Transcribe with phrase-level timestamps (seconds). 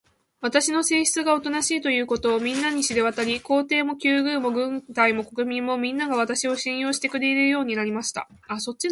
[0.39, 8.27] 私の性質がおとなしいということが、みんなに知れわたり、皇帝も宮廷も軍隊も国民も、みんなが、私を信用してくれるようになりました。